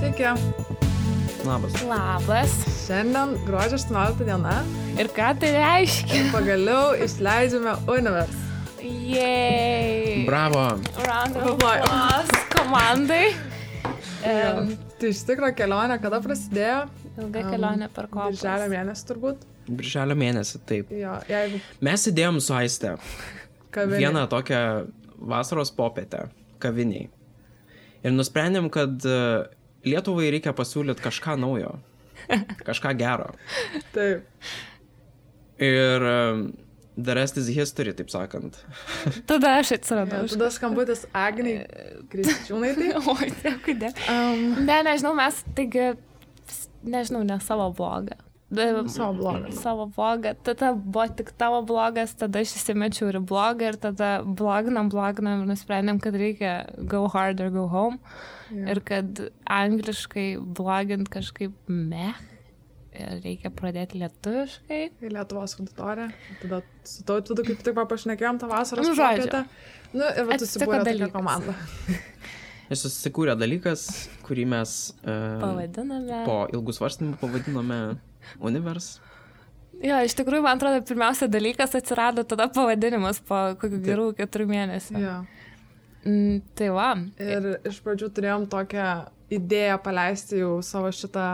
[0.00, 0.24] Sveiki.
[1.44, 1.74] Labas.
[1.84, 2.52] Labas.
[2.86, 4.54] Šiandien gruodžio 18 diena.
[4.96, 6.22] Ir ką tai reiškia?
[6.22, 8.38] Ir pagaliau išleidžiame Univers.
[8.80, 10.24] Jei.
[10.24, 10.62] Bravo.
[11.04, 13.26] Round of applause komandai.
[14.24, 16.80] Um, tai iš tikrųjų kelionė kada prasidėjo?
[17.20, 18.40] Ilga kelionė per kopas.
[18.40, 19.46] Birželio mėnesį turbūt.
[19.68, 20.96] Birželio mėnesį, taip.
[20.96, 22.96] Jo, jeigu Mes įdėjom su Aiste
[23.76, 24.00] kavinė.
[24.06, 24.60] vieną tokią
[25.20, 26.30] vasaros popietę
[26.62, 27.10] kaviniai.
[28.00, 28.96] Ir nusprendėm, kad
[29.86, 31.76] Lietuvai reikia pasiūlyti kažką naujo.
[32.68, 33.30] Kažką gero.
[33.94, 34.26] Taip.
[35.60, 36.42] Ir um,
[37.00, 38.58] the rest is history, taip sakant.
[39.30, 40.26] Tada aš atsiradau.
[40.28, 41.64] tada skambutis Agniai
[42.12, 42.74] Krističiūnai.
[43.14, 44.06] Oi, dėkui, dėkui.
[44.12, 45.90] Um, Ne, nežinau, mes taigi,
[46.84, 48.16] nežinau, ne savo blogą.
[48.50, 49.52] Da- Savo blogą.
[49.54, 50.32] Savo blogą.
[50.42, 55.52] Tada buvo tik tavo blogas, tada aš įsimečiau ir blogą ir tada bloginam, bloginam ir
[55.52, 56.56] nusprendėm, kad reikia
[56.90, 58.00] go hard or go home.
[58.50, 58.64] Jo.
[58.74, 62.18] Ir kad angliškai blogint kažkaip meh.
[62.90, 64.80] Ir reikia pradėti lietuviškai.
[64.98, 66.08] į Lietuvos auditoriją.
[66.42, 69.28] Tada su tautvidu kaip tik pašnekėjom tą vasaros Nu, žodžiu.
[69.30, 69.44] popietę.
[69.94, 71.12] Nu, ir va, susibūrė tokia dalykas.
[71.14, 71.54] komanda.
[72.70, 73.86] Ir susikūrė dalykas,
[74.26, 76.20] kurį mes uh, Pavadiname.
[76.26, 77.78] po ilgų svarstymų pavadinome
[78.40, 78.98] Univers.
[79.80, 85.00] Jo, iš tikrųjų, man atrodo, pirmiausia dalykas atsirado tada pavadinimas po kokių gerų keturių mėnesių.
[85.00, 85.14] Jo.
[86.04, 86.90] Mm, tai va.
[87.20, 88.90] Ir iš pradžių turėjom tokią
[89.32, 91.26] idėją paleisti jau savo šitą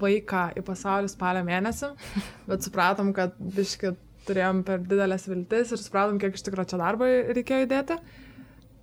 [0.00, 1.92] vaiką į pasaulį spalio mėnesį,
[2.50, 3.94] bet supratom, kad biški
[4.28, 7.96] turėjom per didelės viltis ir supratom, kiek iš tikrųjų čia darbo reikėjo įdėti.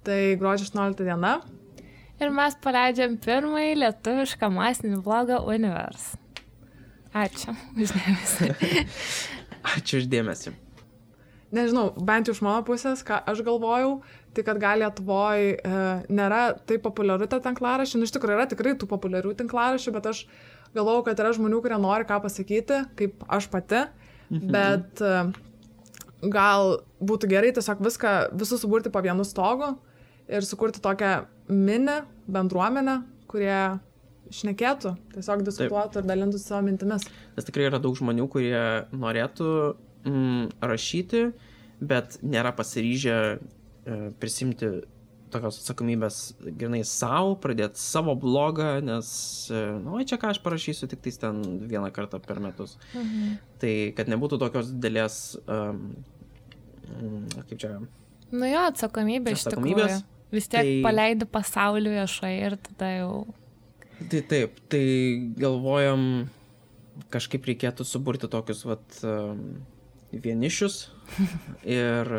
[0.08, 1.38] Tai gruodžio 18 diena.
[2.18, 6.16] Ir mes paleidžiam pirmąjį lietuvišką masinį blogą Univers.
[7.24, 7.54] Ačiū.
[7.78, 8.54] už dėmesį.
[9.76, 10.54] Ačiū uždėmesi.
[11.56, 14.02] Nežinau, bent jau iš mano pusės, ką aš galvojau,
[14.36, 18.74] tai kad gal Lietuvoje e, nėra taip populiaru ta tinklaraščių, nu iš tikrųjų yra tikrai
[18.76, 20.26] tų populiarių tinklaraščių, bet aš
[20.76, 23.86] galvojau, kad yra žmonių, kurie nori ką pasakyti, kaip aš pati,
[24.28, 24.52] mhm.
[24.52, 25.24] bet e,
[26.36, 29.78] gal būtų gerai tiesiog viską, visus suburti po vienu stogu
[30.28, 33.02] ir sukurti tokią mini bendruomenę,
[33.32, 33.80] kurie
[34.34, 37.08] šnekėtų, tiesiog diskutuotų ir dalintųsi savo mintimis.
[37.38, 38.62] Nes tikrai yra daug žmonių, kurie
[38.92, 39.50] norėtų
[40.08, 41.24] mm, rašyti,
[41.80, 44.72] bet nėra pasiryžę e, prisimti
[45.32, 46.22] tokios atsakomybės
[46.56, 49.10] grinai savo, pradėti savo blogą, nes,
[49.52, 52.78] e, nu, čia ką aš parašysiu tik tais ten vieną kartą per metus.
[52.96, 53.38] Mhm.
[53.62, 55.22] Tai kad nebūtų tokios didelės,
[55.52, 55.90] um,
[57.50, 57.78] kaip čia,
[58.32, 59.90] Nu jo, atsakomybė iš tikrųjų.
[60.36, 60.80] Vis tiek Tai- tai...
[60.84, 63.12] paleidi pasaulį viešai ir tada jau...
[63.98, 64.84] Tai taip, tai
[65.40, 66.28] galvojam,
[67.14, 69.00] kažkaip reikėtų suburti tokius vat
[70.14, 70.78] vienišius.
[71.80, 72.12] Ir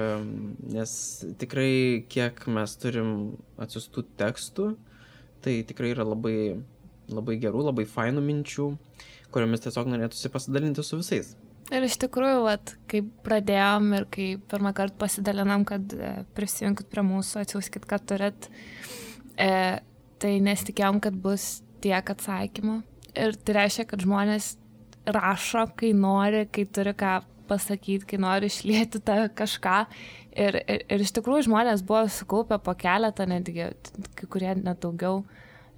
[0.75, 0.93] nes
[1.41, 3.13] tikrai, kiek mes turim
[3.61, 4.73] atsistų tekstų,
[5.45, 6.59] tai tikrai yra labai,
[7.13, 8.73] labai gerų, labai fainų minčių,
[9.35, 11.37] kuriomis tiesiog norėtųsi pasidalinti su visais.
[11.69, 17.05] Ir iš tikrųjų, vat, kai pradėjom ir kai pirmą kartą pasidalinam, kad e, prisijunkit prie
[17.05, 18.49] mūsų, atsiųskit, ką turit,
[19.37, 19.51] e,
[20.19, 22.81] tai nesitikėjom, kad bus tiek atsakymų.
[23.19, 24.53] Ir tai reiškia, kad žmonės
[25.09, 27.19] rašo, kai nori, kai turi ką
[27.49, 29.79] pasakyti, kai nori išlėti tą kažką.
[30.39, 33.71] Ir, ir, ir iš tikrųjų žmonės buvo sukaupę po keletą, netgi
[34.19, 35.23] kai kurie net daugiau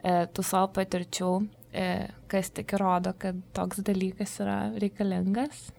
[0.03, 1.31] e, tų savo patirčių,
[1.73, 1.87] e,
[2.31, 5.71] kas tik įrodo, kad toks dalykas yra reikalingas.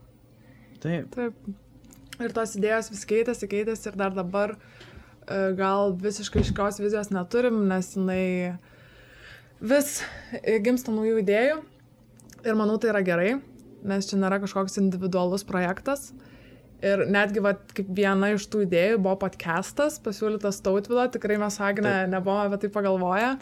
[0.82, 1.12] Taip.
[1.14, 1.52] Taip.
[2.22, 7.64] Ir tos idėjos vis keitėsi, keitėsi ir dar dabar e, gal visiškai iškios vizijos neturim,
[7.70, 8.58] nes jinai
[9.62, 10.02] vis
[10.42, 11.62] e, gimsta naujų idėjų.
[12.42, 13.36] Ir manau, tai yra gerai,
[13.86, 16.10] nes čia nėra kažkoks individualus projektas.
[16.82, 22.08] Ir netgi, va, kaip viena iš tų idėjų buvo podcastas, pasiūlytas tautvido, tikrai mes Agne
[22.09, 23.35] nebuvome apie tai pagalvoję.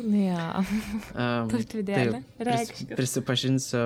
[0.00, 0.60] Ja.
[1.14, 3.84] Um, Tautvidėlė, pris, prisipažinsiu,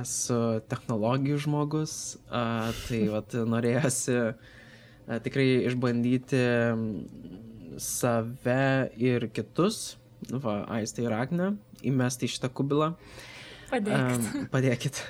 [0.00, 0.40] esu
[0.70, 1.94] technologijų žmogus,
[2.26, 6.42] a, tai vat, norėjosi a, tikrai išbandyti
[7.78, 9.96] save ir kitus,
[10.28, 11.54] va, Aistė ir Agne,
[11.86, 12.92] įmesti į šitą kubilą.
[13.70, 13.94] Padėk.
[13.94, 15.00] Um, padėkit.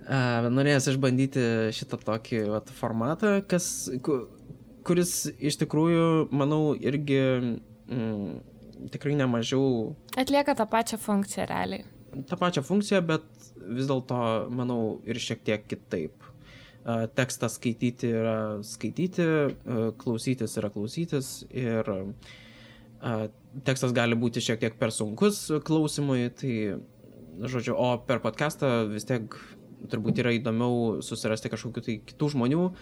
[0.00, 1.42] Uh, norėjęs išbandyti
[1.76, 4.22] šitą tokį vat, formatą, kas, ku,
[4.88, 11.84] kuris iš tikrųjų, manau, irgi mm, tikrai nemažiau Atlieka tą pačią funkciją realiai.
[12.26, 13.28] tą pačią funkciją, bet
[13.60, 14.18] vis dėlto,
[14.50, 16.16] manau, ir šiek tiek kitaip.
[16.80, 22.06] Uh, tekstą skaityti yra skaityti, uh, klausytis yra klausytis ir uh,
[23.66, 26.54] tekstas gali būti šiek tiek per sunkus klausimui, tai,
[27.40, 29.34] žodžiu, o per podcastą vis tiek
[29.90, 32.72] turbūt yra įdomiau susirasti kažkokių tai kitų žmonių e,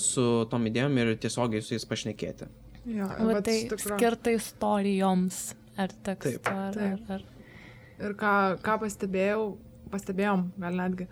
[0.00, 2.48] su tom idėjom ir tiesiogiai su jais pašnekėti.
[2.88, 5.42] Jo, bet tai iš tikro- skirta istorijoms
[5.80, 6.48] ar tekstu, Taip.
[6.50, 7.26] ar, ar, ar...
[8.02, 8.32] Ir ką,
[8.64, 9.44] ką pastebėjau,
[9.92, 11.06] pastebėjom, gal netgi.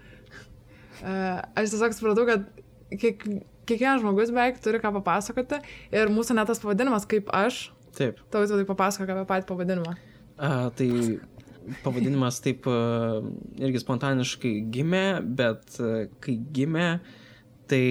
[1.04, 1.12] E,
[1.60, 2.48] Aš tiesiog supratau, kad
[2.90, 3.22] kiek,
[3.68, 5.60] kiekvienas žmogus beveik turi ką papasakoti
[5.94, 8.20] ir mūsų net tas pavadinimas kaip aš, Taip.
[8.30, 9.94] tau tai papasako apie patį pavadinimą.
[10.40, 10.88] A, tai
[11.84, 13.20] pavadinimas taip a,
[13.60, 15.04] irgi spontaniškai gimė,
[15.40, 16.88] bet a, kai gimė,
[17.70, 17.84] tai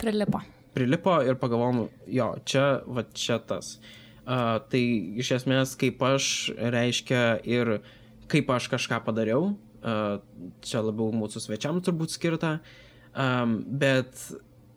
[0.00, 0.42] Prilipo.
[0.76, 3.78] prilipo ir pagalvom, jo, čia, va čia tas.
[4.24, 4.82] A, tai
[5.22, 7.78] iš esmės, kaip aš reiškia ir
[8.30, 10.20] kaip aš kažką padariau, a,
[10.66, 12.58] čia labiau mūsų svečiams turbūt skirta,
[13.14, 14.28] um, bet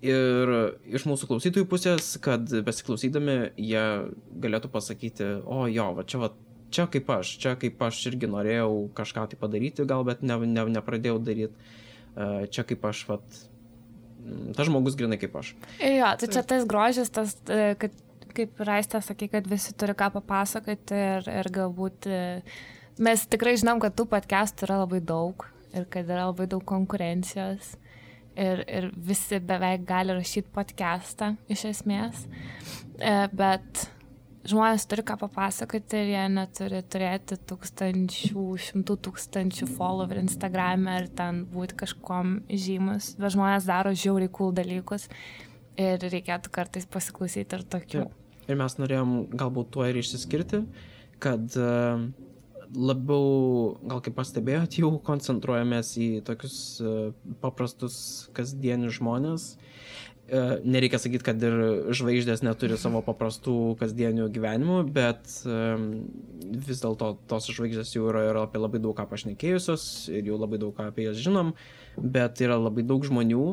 [0.03, 0.53] ir
[0.91, 3.85] iš mūsų klausytojų pusės, kad besiklausydami jie
[4.43, 6.31] galėtų pasakyti, o jo, va čia, va,
[6.73, 10.67] čia kaip aš, čia kaip aš irgi norėjau kažką tai padaryti, gal bet ne, ne,
[10.77, 11.73] nepradėjau daryti,
[12.15, 13.19] uh, čia kaip aš, va,
[14.57, 15.53] tas žmogus grinai kaip aš.
[15.79, 17.95] Ir jo, tai čia tas grožis, tas, e, kad
[18.33, 22.21] kaip Raistė sakė, kad visi turi ką papasakoti ir, ir galbūt e,
[23.03, 27.75] mes tikrai žinom, kad tų podcastų yra labai daug ir kad yra labai daug konkurencijos
[28.35, 32.25] ir, ir visi beveik gali rašyti podcastą iš esmės,
[33.01, 33.87] E, bet
[34.47, 41.43] žmonės turi ką papasakoti ir jie neturi turėti tūkstančių, šimtų tūkstančių follower Instagram'e ir ten
[41.49, 45.07] būti kažkom žymus, bet žmonės daro žiauriai cool dalykus
[45.79, 48.03] ir reikėtų kartais pasiklausyti ir tokių.
[48.05, 48.19] Taip.
[48.51, 50.65] Ir mes norėjom galbūt tuo ir išsiskirti,
[51.23, 51.69] kad e,
[52.75, 56.93] labiau, gal kaip pastebėjot, jau koncentruojamės į tokius e,
[57.43, 57.95] paprastus
[58.37, 59.47] kasdienius žmonės.
[60.23, 61.55] E, Nereikia sakyti, kad ir
[61.91, 68.61] žvaigždės neturi savo paprastų kasdienių gyvenimų, bet vis dėlto tos žvaigždės jau yra ir apie
[68.61, 69.83] labai daug ką pašnekėjusios
[70.15, 71.51] ir jau labai daug ką apie jas žinom,
[71.97, 73.43] bet yra labai daug žmonių,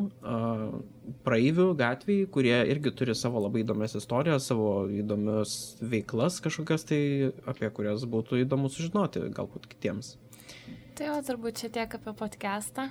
[1.27, 7.03] praeivių gatvėje, kurie irgi turi savo labai įdomias istorijas, savo įdomias veiklas kažkokias tai,
[7.51, 10.15] apie kurias būtų įdomu sužinoti galbūt kitiems.
[10.95, 12.91] Tai jau turbūt čia tiek apie podcastą.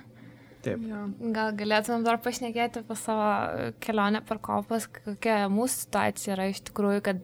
[0.64, 0.82] Taip.
[0.84, 1.04] Ja.
[1.34, 3.28] Gal galėtumėm dar pašnekėti apie savo
[3.80, 7.22] kelionę per kopas, kokia mūsų situacija yra iš tikrųjų, kad,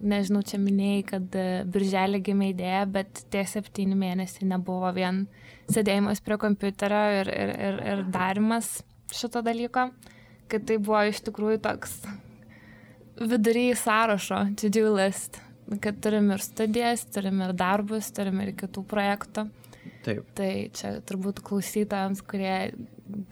[0.00, 5.24] nežinau, čia minėjai, kad e, birželį gimė idėja, bet tie septyni mėnesiai nebuvo vien
[5.72, 8.80] sėdėjimas prie kompiuterio ir, ir, ir, ir darimas
[9.14, 9.90] šito dalyko,
[10.50, 12.00] kad tai buvo iš tikrųjų toks
[13.20, 15.40] vidury sąrašo, to-do list,
[15.82, 19.48] kad turim ir studijas, turim ir darbus, turim ir kitų projektų.
[20.06, 20.24] Taip.
[20.38, 22.72] Tai čia turbūt klausytojams, kurie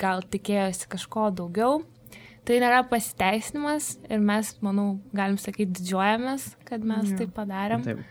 [0.00, 1.80] gal tikėjosi kažko daugiau.
[2.48, 7.18] Tai nėra pasiteisinimas ir mes, manau, galim sakyti, didžiuojamės, kad mes Jo.
[7.20, 7.82] tai padarėm.
[7.84, 8.06] Taip.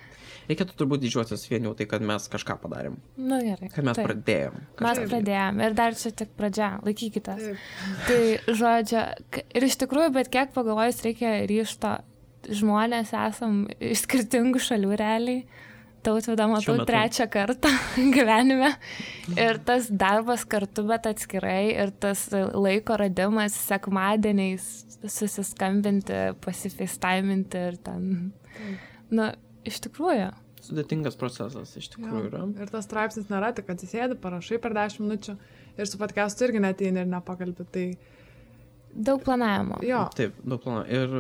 [0.48, 2.94] Reikėtų turbūt didžiuotis vien jau tai, kad mes kažką padarėm.
[3.18, 3.68] Na Nu, gerai.
[3.74, 4.06] Kad mes taip.
[4.08, 4.60] pradėjom.
[4.86, 7.42] Mes pradėjom ir dar čia tik pradžia, laikykitės.
[7.50, 8.06] Taip.
[8.08, 9.02] Tai žodžio,
[9.58, 11.98] ir iš tikrųjų, bet kiek pagalvojus, reikia ryšto.
[12.48, 15.42] Žmonės esam iš skirtingų šalių realiai.
[16.08, 17.72] Tautvidą matau trečią kartą
[18.16, 18.72] gyvenime.
[19.36, 21.74] Ir tas darbas kartu, bet atskirai.
[21.76, 24.68] Ir tas laiko radimas sekmadieniais
[25.04, 28.12] susiskambinti, pasifestaiminti ir ten.
[29.14, 29.32] Na,
[29.68, 30.32] iš tikrųjų.
[30.68, 32.44] Sudėtingas procesas iš tikrųjų yra.
[32.44, 32.50] Jo.
[32.64, 35.36] Ir tas straipsnis nėra tik atsisėdi, parašai per 10 minučių
[35.78, 37.68] ir su podcastu irgi neteini ir nepakalbi.
[37.72, 37.86] Tai
[38.98, 39.78] Daug planavimo.
[39.86, 40.84] jo, Taip, daug planų.
[40.90, 41.12] Ir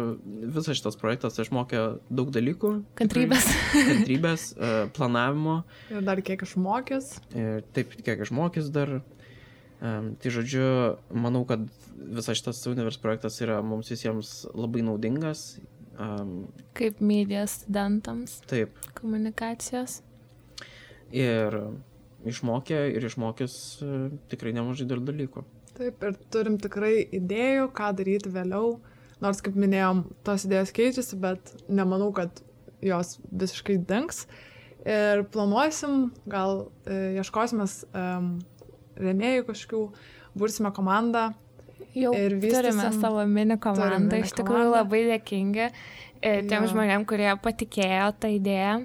[0.49, 2.71] visas šitas projektas išmokė daug dalykų.
[2.97, 3.45] Kantrybės.
[3.91, 5.59] Kantrybės, e, planavimo.
[5.93, 7.11] ir dar kiek išmokęs.
[7.37, 8.97] Ir taip, kiek išmokys dar.
[9.77, 10.65] Um, tai žodžiu,
[11.13, 15.59] manau, kad visas šitas univers projektas yra mums visiems labai naudingas.
[16.01, 18.73] Um, Kaip medija studentams taip.
[18.97, 19.99] komunikacijos.
[21.13, 21.59] Ir
[22.25, 23.55] išmokė ir išmokys
[23.85, 25.43] uh, tikrai nemažai dar dalykų.
[25.77, 28.79] Taip, ir turim tikrai idėjų, ką daryti vėliau.
[29.21, 32.41] Nors, kaip minėjom, tos idėjos keičiasi, bet nemanau, kad
[32.85, 34.25] jos visiškai dinks.
[34.87, 38.35] Ir planuosim, gal e, ieškosimės um,
[39.01, 39.81] rėmėjų kažkokių,
[40.37, 41.31] bursime komandą.
[41.97, 44.77] Jau Ir turime savo mini komandą, mini iš tikrųjų komandą.
[44.83, 45.71] labai dėkingi e,
[46.45, 46.69] tiem Jo.
[46.73, 48.75] žmonėm, kurie patikėjo tą idėją.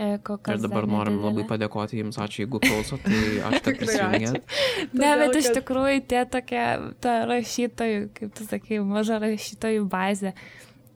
[0.00, 1.30] E, kol kas Ir dabar norim nedidelė.
[1.34, 3.20] labai padėkoti jums, ačiū, jeigu klausot, tai
[3.60, 3.78] Tikrai ačiū.
[3.82, 4.54] prisijungėt.
[4.96, 6.64] Ne, bet iš tikrųjų tie tokie,
[7.04, 10.32] ta rašytojų, kaip tu sakai, maža rašytojų bazė.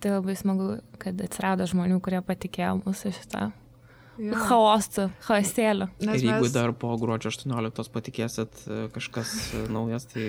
[0.05, 3.45] Tai labai smagu, kad atsirado žmonių, kurie patikėjo mūsų šitą
[4.21, 4.31] Jo.
[4.47, 5.87] chaosų, chaosėlių.
[6.07, 10.27] Nes Ir jeigu mes- dar po gruodžio 18 patikėsit e, kažkas e, naujas, tai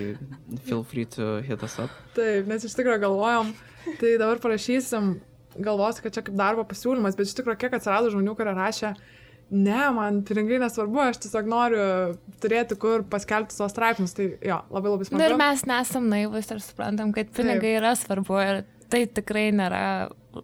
[0.65, 1.91] feel free to hit us up.
[2.17, 3.51] Taip, nes iš tikrųjų galvojom,
[3.99, 5.11] tai dabar parašysim,
[5.57, 8.93] galvosiu, kad čia kaip darbo pasiūlymas, bet iš tikrųjų kiek atsirado žmonių, kurie rašė,
[9.55, 11.83] ne, man pinigai nesvarbu, aš tiesiog noriu
[12.43, 15.41] turėti kur paskelbti savo straipsnius, tai jo, labai labai Na ir smagu.
[15.43, 19.83] mes nesam naivus ir suprantam, kad pinigai yra svarbu ir tai tikrai nėra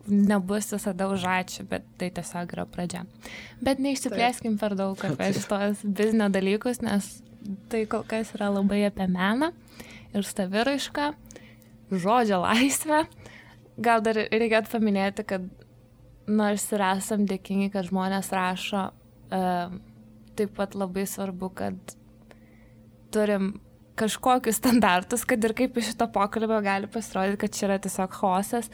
[0.07, 3.03] nebus visada už ačiū, bet tai tiesiog yra pradžia.
[3.61, 7.09] Bet neišsiplėskim per daug apie šitos biznio dalykus, nes
[7.73, 9.51] tai kol kas yra labai apie meną
[10.15, 11.11] ir saviraišką,
[11.91, 13.03] žodžio laisvę.
[13.79, 15.45] Gal dar reikėtų paminėti, kad
[16.27, 18.89] nors ir esam dėkingi, kad žmonės rašo,
[19.31, 21.95] taip pat labai svarbu, kad
[23.11, 23.53] turim
[23.99, 28.71] kažkokius standartus, kad ir kaip iš šito pokalbio gali pasirodyti, kad čia yra tiesiog chaosas.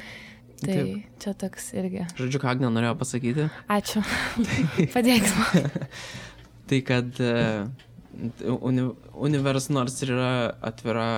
[0.58, 1.18] Tai Taip.
[1.22, 2.08] čia toks irgi.
[2.18, 3.44] Žodžiu, ką Agne norėjo pasakyti?
[3.70, 4.02] Ačiū.
[4.96, 5.68] Padėk man.
[6.70, 7.68] tai kad uh,
[8.56, 10.32] uni, univers nors ir yra
[10.66, 11.10] atvira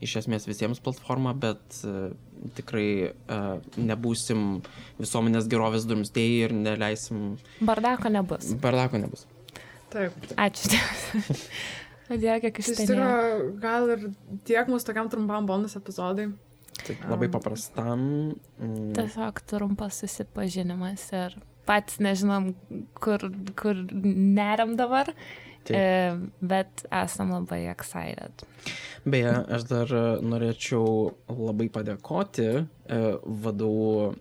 [0.00, 2.08] iš esmės visiems platforma, bet uh,
[2.56, 4.60] tikrai uh, nebūsim
[5.00, 7.34] visuomenės gerovės durmstėjai ir neleisim.
[7.60, 8.52] Bardako nebus.
[8.62, 9.26] Bardako nebus.
[9.90, 10.14] Taip.
[10.38, 10.78] Ačiū.
[12.10, 13.50] Padėjo, kiek iš tikrųjų.
[13.62, 14.06] Gal ir
[14.48, 16.30] tiek mūsų tokiam trumpam bonus epizodai.
[16.80, 18.02] Taip, labai paprastam.
[18.58, 18.90] Mm.
[18.96, 21.36] Tiesiog trumpas susipažinimas ir
[21.68, 22.52] patys nežinom,
[22.98, 23.28] kur,
[23.58, 25.12] kur neriam dabar,
[25.64, 25.76] Taip.
[25.76, 28.44] e, bet esam labai excited.
[29.04, 29.92] Beje, aš dar
[30.24, 32.64] norėčiau labai padėkoti e,
[33.44, 34.14] vadovų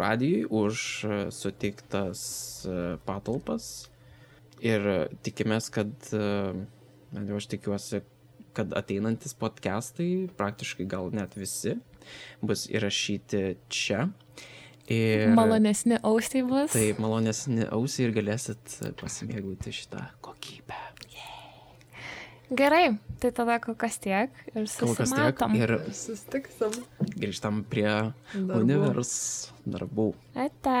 [0.00, 1.18] radijui už e,
[3.06, 3.68] patalpas
[4.60, 4.88] ir
[5.24, 8.02] tikimės, kad, bent jau aš tikiuosi,
[8.56, 11.78] kad ateinantis podcastai, praktiškai gal net visi,
[12.44, 14.08] bus įrašyti čia.
[14.90, 16.72] Ir, malonesni ausiai bus.
[16.74, 20.78] Taip, malonesni ausiai ir galėsit pasimėgauti šitą kokybę.
[21.14, 21.30] Yeah.
[22.58, 22.84] Gerai,
[23.22, 25.54] tai tada kol kas tiek ir susimatom.
[25.54, 26.74] Ir susitiksim.
[27.14, 28.62] Grįžtam prie darbų.
[28.64, 29.12] univers
[29.62, 30.10] darbų.
[30.34, 30.80] Ate.